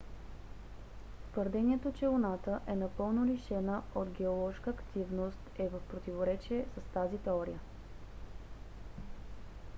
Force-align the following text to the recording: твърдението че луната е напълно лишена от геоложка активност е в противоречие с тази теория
твърдението 1.33 1.91
че 1.93 2.07
луната 2.07 2.59
е 2.67 2.75
напълно 2.75 3.25
лишена 3.25 3.83
от 3.95 4.09
геоложка 4.09 4.69
активност 4.69 5.39
е 5.57 5.67
в 5.69 5.79
противоречие 5.89 6.65
с 6.77 6.93
тази 6.93 7.17
теория 7.17 7.59